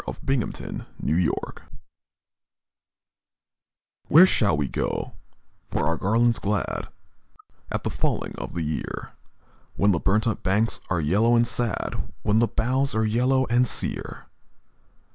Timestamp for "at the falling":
7.69-8.33